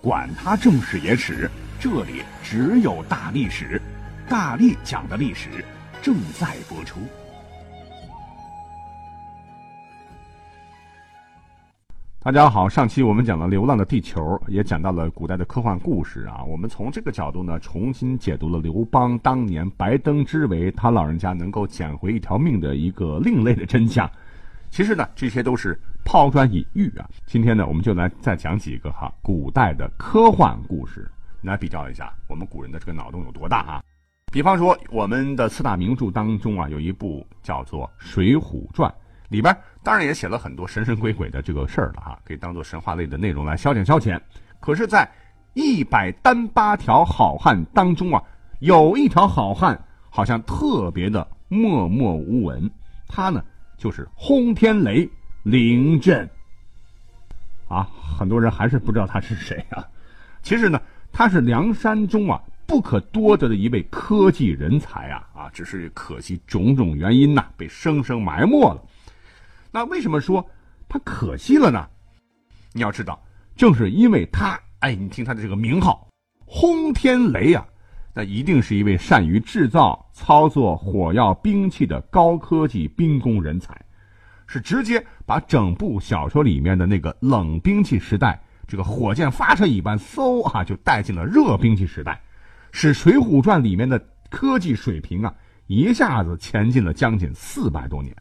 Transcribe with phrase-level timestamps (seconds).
[0.00, 1.50] 管他正史野史。
[1.80, 3.80] 这里只有大历史，
[4.28, 5.64] 大力讲的历史
[6.02, 7.00] 正在播出。
[12.20, 16.42] 大家好，上期我们讲了《流浪的地球》，也讲到了古代的科幻故事啊。
[16.44, 24.10] 我们从这个角度呢，重新解读了刘邦当年白登之围，他老人家能够捡回一条命的一个另类的真相。
[24.70, 27.08] 其实呢，这些都是抛砖引玉啊。
[27.26, 31.10] 今天呢，我们就来再讲几个哈古代的科幻故事。
[31.42, 33.82] 来比较一下，我们古人的这个脑洞有多大啊？
[34.32, 38.90] 比方说，我们的四大名著当中啊，有一部叫做《水浒传》，
[39.28, 44.20] 里边当然也写了很多神神鬼鬼的这个事儿了哈，可以当做神话类的内容来消遣消遣。
[44.58, 45.08] 可是，在
[45.54, 48.20] 一百单八条好汉当中啊，
[48.58, 52.68] 有一条好汉好像特别的默默无闻，
[53.06, 53.40] 他呢
[53.76, 55.08] 就是轰天雷
[55.50, 56.28] 凌震。
[57.68, 59.86] 啊，很多人还是不知道他是谁啊。
[60.42, 60.80] 其实呢。
[61.10, 65.50] 他是梁山中啊不可多得的一位科技人才啊啊！
[65.52, 68.80] 只是可惜种种原因呐，被生生埋没了。
[69.72, 70.46] 那为什么说
[70.86, 71.88] 他可惜了呢？
[72.74, 73.20] 你要知道，
[73.56, 76.06] 正是因为他，哎，你听他的这个名号
[76.46, 77.66] “轰天雷”啊，
[78.14, 83.74] 那一定是一位善于制造、操作火药兵器的高科技兵工人才，
[84.48, 88.42] 是直接把整部小说里面的那个冷兵器时代。
[88.66, 92.20] 这个火箭发射一般，嗖啊就带进了热兵器时代，
[92.72, 95.32] 使《水浒传》里面的科技水平啊
[95.68, 98.14] 一下子前进了将近四百多年。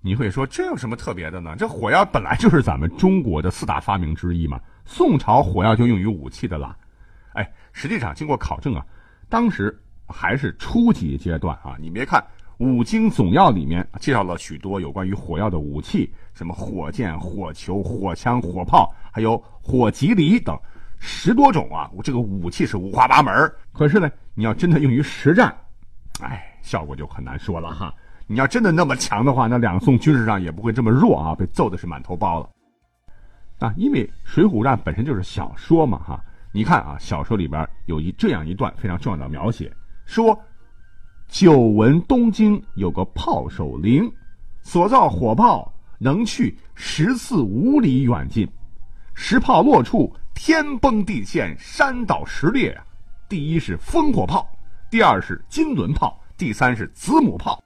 [0.00, 1.56] 你会说这有什么特别的呢？
[1.56, 4.60] 这火药本来就是咱们中国的四大发明之一嘛。
[4.84, 6.76] 宋朝火药就用于武器的啦。
[7.34, 8.86] 哎，实际上经过考证啊，
[9.28, 9.76] 当时
[10.06, 11.76] 还是初级阶段啊。
[11.80, 12.24] 你别看。
[12.58, 20.56] 五经总要里面介绍了许多有关于火药的武器，什么火箭、火球、火枪、火炮，还有火棘藜等
[20.98, 21.90] 十多种啊！
[22.04, 23.52] 这个武器是五花八门。
[23.72, 25.52] 可是呢，你要真的用于实战，
[26.20, 27.92] 哎，效果就很难说了哈。
[28.28, 32.48] 你要真的那么强的话，那两宋军事上也不会这么弱啊，被揍的是满头包了。
[33.58, 36.22] 啊，因为《水浒传》本身就是小说嘛哈。
[36.52, 39.72] 你看啊，小说里边有一这样一段非常重要的描写，
[40.04, 40.38] 说。
[41.32, 44.12] 久闻东京有个炮手林，
[44.60, 48.46] 所造火炮能去十四五里远近，
[49.14, 52.84] 石炮落处天崩地陷，山倒石裂啊！
[53.30, 54.46] 第一是烽火炮，
[54.90, 57.64] 第二是金轮炮，第三是子母炮。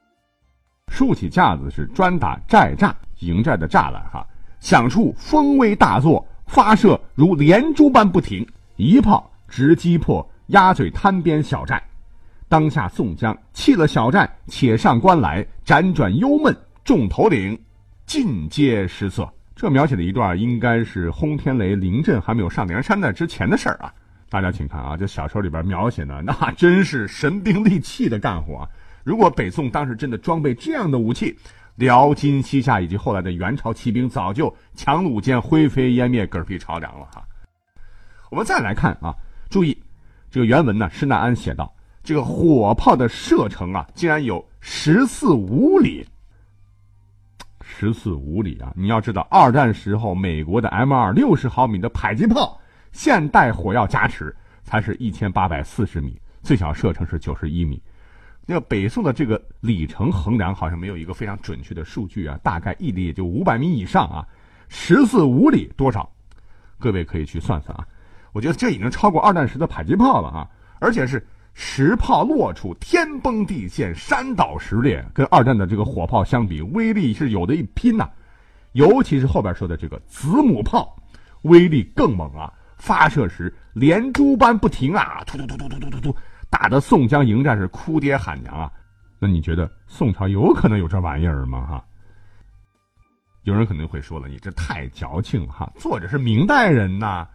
[0.87, 4.25] 竖起架子是专打寨栅、营寨的栅栏哈，
[4.61, 8.47] 响处风威大作，发射如连珠般不停，
[8.77, 11.83] 一炮直击破鸭嘴滩边小寨。
[12.49, 17.59] 当下宋江弃了小寨，且上关来，辗转忧闷，众头领
[18.05, 19.29] 尽皆失色。
[19.53, 23.93] 这描写的一段，应该是轰天雷临阵还没有上梁山的之前的事儿啊。
[24.29, 28.69] 大家请看啊，这小说里边描写的，那真是神兵利器的干活。
[29.03, 31.37] 如果北宋当时真的装备这样的武器，
[31.75, 37.25] 辽金西夏以及后来的元朝骑兵早就强弩间灰飞烟灭，嗝屁朝凉了哈。
[38.29, 39.15] 我们再来看啊，
[39.49, 39.77] 注意
[40.29, 41.73] 这个原文呢，施耐庵写道。
[42.07, 46.07] 这个火炮的射程啊，竟然有十四五里。
[47.59, 48.71] 十四五里啊！
[48.77, 52.57] 你要知道，二战时候美国的 M 二六十毫米的迫击炮，
[52.93, 57.83] 现代火药加持才是一千八百四十米，最小射程是九十一米。
[58.45, 64.25] 那个北宋的这个里程衡量好像没有一个非常准确的数据啊，大概一里也就五百米以上啊。
[64.69, 66.09] 十四五里多少？
[66.79, 67.85] 各位可以去算算啊。
[68.31, 71.21] 我觉得这已经超过二战时的迫击炮了啊，而且是。
[71.59, 78.07] 石炮落处，天崩地陷，山倒石裂，跟二战的这个火炮相比，威力是有的一拼呐。
[78.73, 80.95] 尤其是后边说的这个子母炮，
[81.41, 82.53] 威力更猛啊！
[82.77, 86.15] 发射时连珠般不停啊，突突突突突突突突，
[86.47, 88.71] 打得宋江迎战是哭爹喊娘啊。
[89.17, 91.65] 那你觉得宋朝有可能有这玩意儿吗？
[91.65, 91.85] 哈，
[93.41, 95.73] 有人可能会说了，你这太矫情了哈。
[95.79, 97.27] 作者是明代人呐，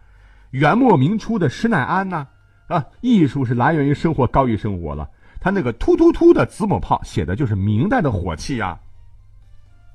[0.51, 2.25] 元末明初的施耐庵呐。
[2.73, 5.07] 啊，艺术是来源于生活，高于生活了。
[5.39, 8.79] 他那个突突突的子母炮写的就是明代的火器呀。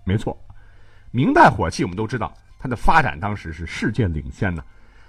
[0.04, 0.38] 没错，
[1.10, 4.62] 明代火器我们都知道，它的发展当时是世界领先的。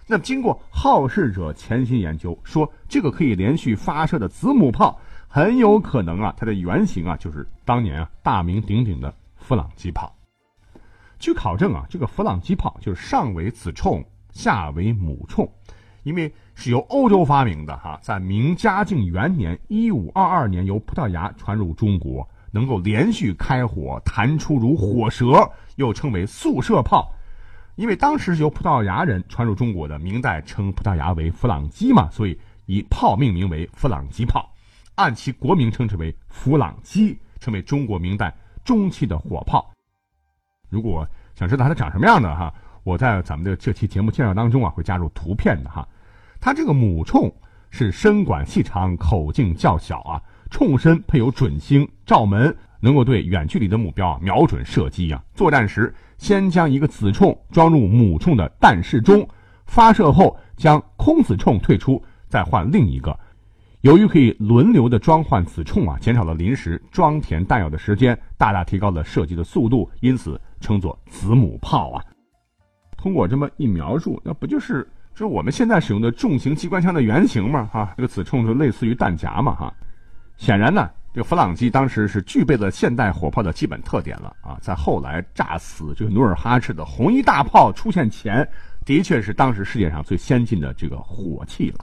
[0.07, 10.11] 那么经过好事者潜心研究，说这个可以连续发射的子母炮，很有可能啊，它的原型啊就是当年啊大名鼎鼎的弗朗机炮。
[11.19, 15.47] 据考证啊，这个弗朗机炮就是上为子冲，下为母冲，
[16.03, 27.13] 因为是由欧洲发明的哈，在明嘉靖元年一五二二年由葡萄牙传入中国，能够连续开火，弹出如火蛇，又称为速射炮。
[27.75, 34.51] 因为当时是由葡萄牙人传入中国的，明代称葡萄牙为弗朗基嘛，所以以炮命名为弗朗基炮，
[34.95, 38.35] 按其国名称之为弗朗基，成为中国明代
[38.65, 39.71] 中期的火炮。
[40.69, 42.53] 如果想知道它长什么样的哈，
[42.89, 45.87] 我在咱们的这期节目介绍当中啊会加入图片的哈。
[46.41, 47.31] 它这个母铳
[47.69, 50.19] 是身管细长，口径较小啊，
[50.49, 55.23] 铳身配有准星、照门，能够对远距离的目标啊瞄准射击啊。
[55.35, 55.93] 作战时。
[56.17, 59.25] 先将一个子铳装入母铳的弹室中，
[59.65, 63.17] 发射后将空子铳退出，再换另一个。
[63.79, 72.03] 由于可以轮流的装换子铳啊，减少了临时装填弹药的时间，大大提高了射击的速度，因此称作子母炮啊。
[72.99, 77.69] 通过这么一描述，那不就是就是我们现在使用的重型机关枪的原型吗？
[77.71, 79.73] 哈，这个子铳就类似于弹夹嘛，哈。
[80.35, 80.89] 显然呢。
[81.11, 88.47] 这个弗朗机当时是具备了现代火炮的基本特点了啊，在后来炸死这个努尔哈赤的红衣大炮出现前，
[88.85, 91.79] 的确是当时世界上最先进的这个火器了。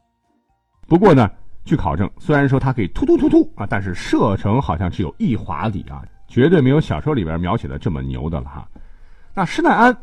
[0.86, 1.28] 不过呢，
[1.64, 8.68] 据考证，虽然说它可以突突突突啊，但是射程好像只有一华里啊，绝对没有小说里边描写的这么牛的了哈。
[9.34, 9.94] 那施耐庵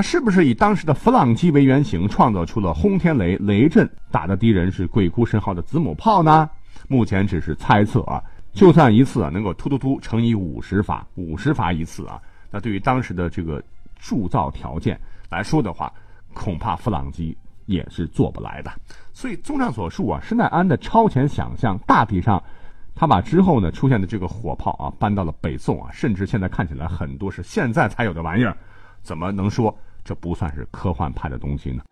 [0.00, 6.48] 是不是以当时的弗朗机为原型，创造出了轰天雷雷阵打的敌人是鬼哭神嚎的子母炮呢？
[6.88, 8.22] 目前只是猜测啊。
[8.52, 12.20] 就算一次啊，能够突突突乘以五十发，五十发一次啊，
[12.50, 13.62] 那对于当时的这个
[13.96, 14.98] 铸造条件
[15.28, 15.92] 来说的话，
[16.34, 17.36] 恐怕弗朗机
[17.66, 18.72] 也是做不来的。
[19.12, 22.42] 所以综上所述啊，施耐庵的超前想象，大体上，
[22.92, 28.56] 他把之后呢出现的这个火炮啊搬到了北宋啊，甚至现在看起来很多是现在才有的玩意儿，
[29.00, 29.72] 怎么能说
[30.10, 31.84] 这不算是科幻派的东西呢？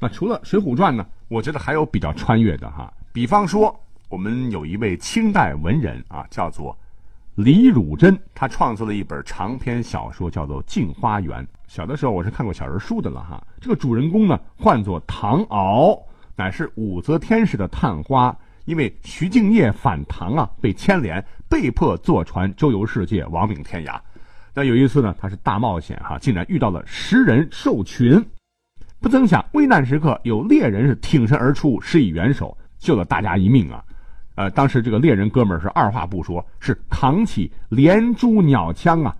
[0.00, 3.78] 那除了《水浒传》呢，我觉得还有比较穿越的哈，比方说。
[4.08, 6.76] 我们有一位清代文人啊，叫做
[7.36, 11.42] 李汝珍，他创作了一本长篇小说，叫做《镜花缘》。
[11.66, 13.42] 小的时候我是看过小人书的了哈。
[13.58, 15.98] 这个主人公呢，唤作唐敖，
[16.36, 18.36] 乃是武则天氏的探花。
[18.66, 23.98] 因为徐敬业反唐啊，被牵连，被迫坐船周游世界，亡命天涯。
[24.54, 28.22] 但有一次呢，他是大冒险哈，竟然遇到了食人兽群，
[29.00, 33.82] 不曾想危难时刻有猎人是挺身而出，施以援手，救了大家一命啊。
[34.34, 39.14] 呃，当时这个猎人哥们儿是二话不说，是扛起连珠鸟枪啊。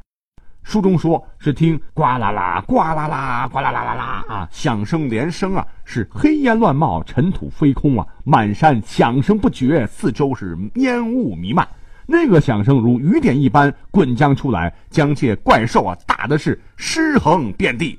[0.62, 11.66] 书中说是听呱啦啦、呱啦啦、呱啦啦啦啦啊，响声连声啊，是黑烟乱冒，尘土飞空啊，满山响声不绝，四周是烟雾弥漫。
[12.06, 17.98] 那个响声如雨点一般滚将出来，将这怪兽啊打的是尸横遍地。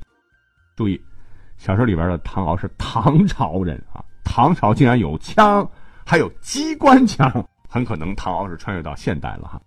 [0.76, 1.00] 注意，
[1.58, 5.70] 小说里边的唐敖是唐朝人啊，唐朝竟然有枪。
[6.06, 7.32] 还有机关枪，
[7.70, 9.62] 很可能唐敖是穿越到现代了哈。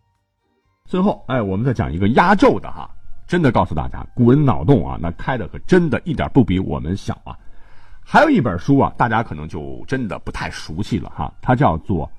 [0.84, 2.90] 最后，哎，我们再讲一个压轴的哈，
[3.26, 7.34] 真的告诉大家，古人脑洞啊，那开的可真的一点不比我们小啊。
[8.04, 12.06] 还有一本书啊，大家可能就真的不太熟悉了哈，它叫做《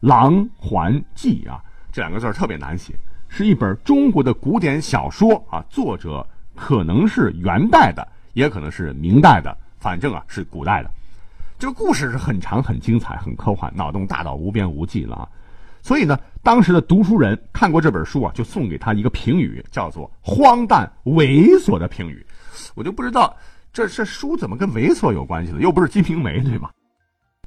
[0.00, 2.94] 狼环记》啊，这两个字特别难写，
[3.28, 10.90] 是一本中国的古典小说啊，作者可能是元代的，也可能是明代的，反正啊是古代的。
[11.58, 15.28] 这个故事是很长、很精彩、很科幻，脑洞大到无边无际了啊！
[15.82, 22.24] 所以呢，当时的读书人看过这本书啊，就送给他一个评语，叫做“荒诞猥琐”的评语。
[22.76, 23.36] 我就不知道
[23.72, 25.60] 这这书怎么跟猥琐有关系了？
[25.60, 26.70] 又不是《金瓶梅》，对吧？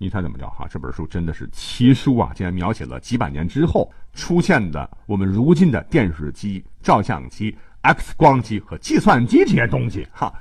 [0.01, 0.50] 你猜怎么着？
[0.50, 2.31] 哈，这本书真的是奇书啊！
[2.34, 10.08] 竟然描写了几百年之后出现的我们如今的电视机、照相机、X 光机和计算机这些东西。
[10.12, 10.34] 哈，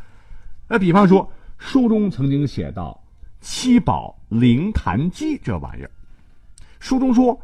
[0.66, 2.98] 那比方说，书中曾经写到。
[3.42, 5.90] 七宝灵坛机这玩意儿，
[6.78, 7.40] 书中说，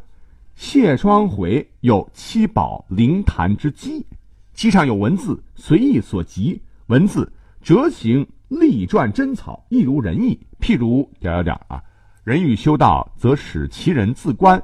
[0.55, 4.05] 谢双回有七宝灵坛之机，
[4.53, 7.33] 机上有文字，随意所及，文字
[7.63, 10.39] 折形立篆真草，亦如人意。
[10.61, 11.83] 譬如点点点啊，
[12.27, 14.61] 人欲修道，则使其人自观，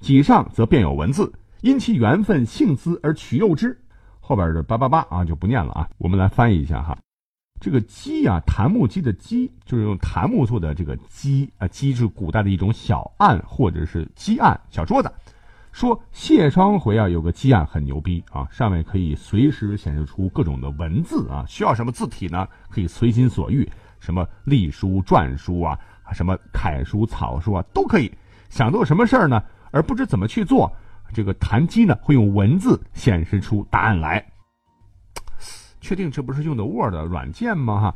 [0.00, 3.80] 己上则便有文字，因其缘分性资而取诱之。
[4.18, 6.98] 后边的八八八啊就不念了啊，我们来翻译一下哈。
[7.60, 15.08] 这个鸡啊，檀木鸡的鸡就是用檀木做的这个鸡啊，鸡是古代的一种小案或者是鸡案小桌子。
[15.70, 22.48] 说谢双回啊有个鸡案很牛逼啊，上面可以随时显示出各种的文字啊，需要什么字体呢？
[22.68, 23.70] 可以随心所欲，
[24.00, 25.78] 什么隶书、篆书啊，
[26.12, 28.10] 什么楷书、草书啊，都可以。
[28.48, 29.42] 想做什么事儿呢？
[29.70, 30.70] 而不知怎么去做，
[31.12, 34.24] 这个谭机呢会用文字显示出答案来。
[35.80, 37.80] 确定这不是用的 Word 软件吗？
[37.80, 37.94] 哈。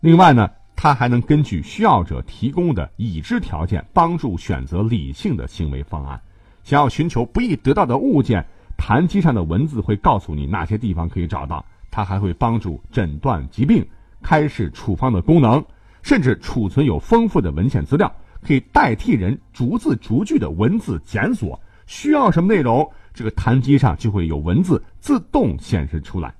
[0.00, 6.20] 另外呢，它还能根据需要者提供的已知条件，帮助选择理性的行为方案。
[6.62, 8.44] 想要寻求不易得到的物件，
[8.76, 11.64] 谭机上的文字会告诉你哪些地方可以找到。
[11.90, 13.86] 它还会帮助诊断疾病、
[14.20, 15.64] 开示处方的功能，
[16.04, 18.14] 甚至储存有丰富的文献资料。
[18.46, 26.34] 可以代替人逐字逐句的文字检索，需要什么内容，这个弹机上就会有文字自动显示出来。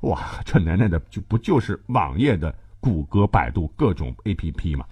[0.00, 4.86] 哇，这奶奶的就不就是网页的谷歌、百度各种 APP 吗？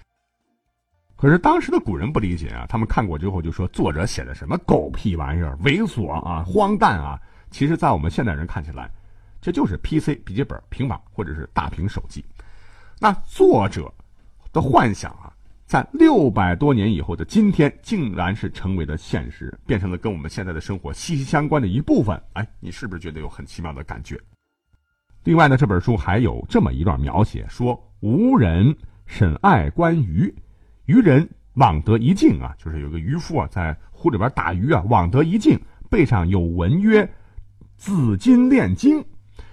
[1.15, 7.19] 可是当时的古人不理解啊，他们看过之后就说作者写的什么狗屁玩意儿，猥琐啊，荒诞啊。
[7.49, 8.91] 其实，在我们现代人看起来，
[9.41, 12.23] 这就是 PC、笔记本、平板或者是大屏手机。
[13.01, 13.91] 那作者
[14.53, 15.33] 的幻想啊。
[15.65, 22.21] 在六百多年以后的今天，竟然是成为了现实，变成了跟我们现在的生活息息相关的一部分。
[22.33, 24.19] 哎，你是不是觉得有很奇妙的感觉？
[25.23, 28.75] 另外呢，这本书还有这么一段描写：说吴人
[29.07, 30.31] 审爱观鱼，
[30.85, 35.57] 渔人网得一镜啊，就是有个渔夫啊，在湖里边打鱼啊，网得一镜，
[35.89, 37.09] 背上有文曰
[37.77, 39.03] ：“紫金炼金。”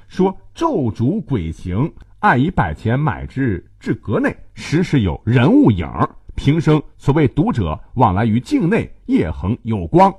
[0.09, 1.91] 说咒诅鬼形。
[2.21, 5.89] 爱以百钱买之，至阁内，时时有人物影。
[6.35, 10.13] 平生所谓读者往来于境内，夜恒有光。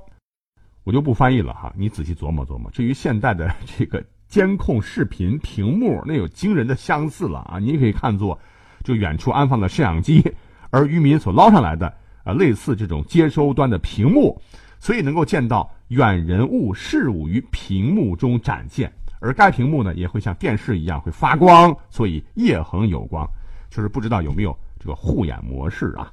[0.84, 2.70] 我就不翻译了哈，你仔细琢磨琢磨。
[2.70, 7.58] 至于现代的这个监控视频屏幕，那有惊人的相似了啊！
[7.58, 8.40] 你也可以看作
[8.82, 10.24] 就远处安放的摄像机，
[10.70, 11.92] 而渔民所捞上来的
[12.24, 14.40] 啊，类似这种接收端的屏幕，
[14.78, 18.90] 所以能够见到远人物事物于屏幕中展现。
[19.20, 23.28] 而该屏幕呢，也会像电视一样会发光，所以夜恒有光，
[23.70, 26.12] 就是不知道有没有这个护眼模式啊。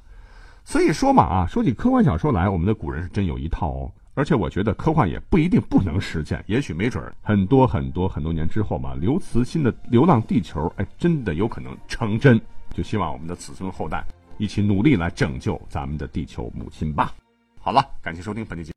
[0.64, 3.90] 所以说嘛啊，说起科幻小说来，我们的古人是真有一套哦。
[4.14, 12.40] 而且我觉得科幻也不一定不能实现，也许没准很多很多很多年之后嘛，刘慈欣的《流浪地球》哎，真的有可能成真。
[12.74, 14.04] 就希望我们的子孙后代
[14.36, 17.14] 一起努力来拯救咱们的地球母亲吧。
[17.60, 18.66] 好了，感谢收听本期节目。